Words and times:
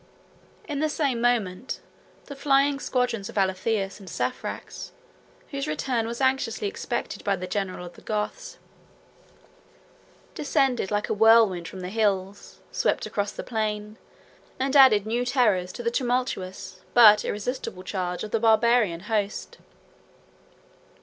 In 0.67 0.79
the 0.79 0.89
same 0.89 1.21
moment, 1.21 1.79
the 2.25 2.35
flying 2.35 2.79
squadrons 2.79 3.29
of 3.29 3.37
Alatheus 3.37 3.99
and 3.99 4.09
Saphrax, 4.09 4.93
whose 5.51 5.67
return 5.67 6.07
was 6.07 6.19
anxiously 6.19 6.67
expected 6.67 7.23
by 7.23 7.35
the 7.35 7.45
general 7.45 7.85
of 7.85 7.93
the 7.93 8.01
Goths, 8.01 8.57
descended 10.33 10.89
like 10.89 11.07
a 11.07 11.13
whirlwind 11.13 11.67
from 11.67 11.81
the 11.81 11.89
hills, 11.89 12.61
swept 12.71 13.05
across 13.05 13.31
the 13.31 13.43
plain, 13.43 13.99
and 14.59 14.75
added 14.75 15.05
new 15.05 15.23
terrors 15.23 15.71
to 15.73 15.83
the 15.83 15.91
tumultuous, 15.91 16.81
but 16.95 17.23
irresistible 17.23 17.83
charge 17.83 18.23
of 18.23 18.31
the 18.31 18.39
Barbarian 18.39 19.01
host. 19.01 19.59